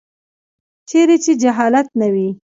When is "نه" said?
1.99-2.07